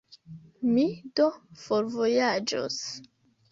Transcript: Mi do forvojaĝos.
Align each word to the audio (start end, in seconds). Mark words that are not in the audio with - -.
Mi 0.69 0.85
do 1.19 1.27
forvojaĝos. 1.65 2.83